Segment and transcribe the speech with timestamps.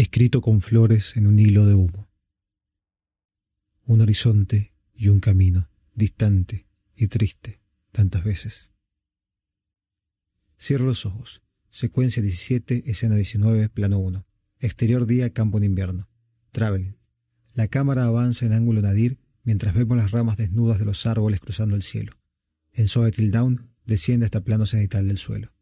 [0.00, 2.10] escrito con flores en un hilo de humo.
[3.84, 7.60] Un horizonte y un camino, distante y triste,
[7.92, 8.72] tantas veces.
[10.58, 11.42] Cierro los ojos.
[11.68, 14.26] Secuencia 17, escena 19, plano 1.
[14.58, 16.08] Exterior día, campo en invierno.
[16.50, 16.96] Traveling.
[17.52, 21.76] La cámara avanza en ángulo nadir mientras vemos las ramas desnudas de los árboles cruzando
[21.76, 22.18] el cielo.
[22.72, 25.52] En Soetil Down desciende hasta plano cenital del suelo.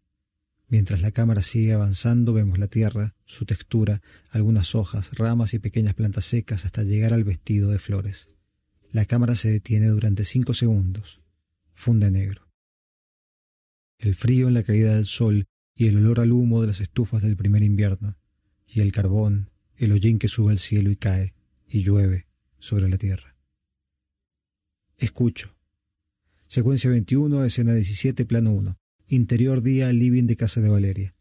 [0.69, 5.95] Mientras la cámara sigue avanzando, vemos la tierra, su textura, algunas hojas, ramas y pequeñas
[5.95, 8.29] plantas secas hasta llegar al vestido de flores.
[8.91, 11.23] La cámara se detiene durante cinco segundos.
[11.73, 12.49] Funde negro.
[13.99, 17.23] El frío en la caída del sol y el olor al humo de las estufas
[17.23, 18.19] del primer invierno,
[18.67, 21.35] y el carbón, el hollín que sube al cielo y cae,
[21.67, 22.27] y llueve
[22.59, 23.37] sobre la tierra.
[24.99, 25.55] Escucho.
[26.47, 28.77] Secuencia 21, escena 17, plano 1.
[29.11, 31.15] Interior día, living de casa de Valeria.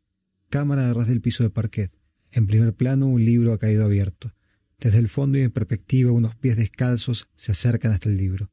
[0.50, 1.90] Cámara a ras del piso de parquet.
[2.32, 4.36] En primer plano, un libro ha caído abierto.
[4.78, 8.52] Desde el fondo y en perspectiva, unos pies descalzos se acercan hasta el libro.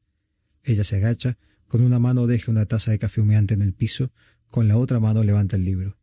[0.63, 1.37] Ella se agacha,
[1.67, 4.13] con una mano deja una taza de café humeante en el piso,
[4.49, 5.97] con la otra mano levanta el libro.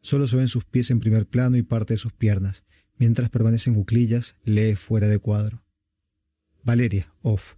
[0.00, 2.64] Solo se ven sus pies en primer plano y parte de sus piernas.
[2.96, 5.64] Mientras permanecen cuclillas, lee fuera de cuadro.
[6.62, 7.56] Valeria, off.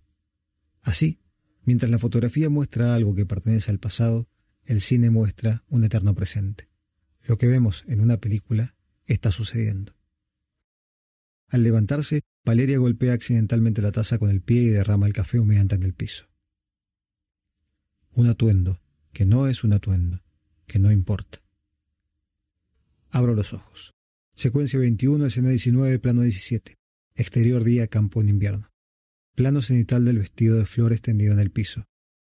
[0.80, 1.20] Así,
[1.64, 4.30] mientras la fotografía muestra algo que pertenece al pasado,
[4.70, 6.68] el cine muestra un eterno presente.
[7.24, 9.96] Lo que vemos en una película está sucediendo.
[11.48, 15.74] Al levantarse, Valeria golpea accidentalmente la taza con el pie y derrama el café humeante
[15.74, 16.28] en el piso.
[18.12, 18.80] Un atuendo,
[19.12, 20.22] que no es un atuendo,
[20.68, 21.42] que no importa.
[23.10, 23.92] Abro los ojos.
[24.36, 26.76] Secuencia 21, escena 19, plano 17.
[27.16, 28.70] Exterior día, campo en invierno.
[29.34, 31.86] Plano cenital del vestido de flores tendido en el piso.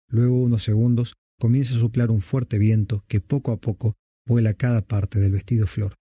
[0.10, 4.82] Luego, unos segundos, comienza a soplar un fuerte viento que poco a poco vuela cada
[4.86, 5.96] parte del vestido flor.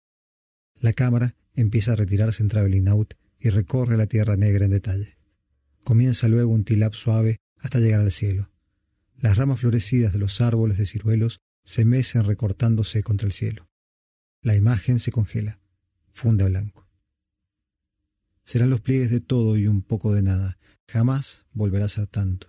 [0.81, 5.17] La cámara empieza a retirarse en traveling out y recorre la tierra negra en detalle.
[5.85, 8.51] Comienza luego un tilap suave hasta llegar al cielo.
[9.19, 13.69] Las ramas florecidas de los árboles de ciruelos se mecen recortándose contra el cielo.
[14.43, 15.61] La imagen se congela,
[16.13, 16.87] funde a blanco.
[18.45, 20.59] Serán los pliegues de todo y un poco de nada.
[20.87, 22.49] Jamás volverá a ser tanto.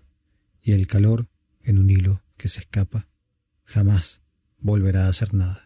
[0.61, 1.29] Y el calor
[1.65, 3.07] en un hilo que se escapa,
[3.63, 4.21] jamás
[4.57, 5.64] volverá a hacer nada.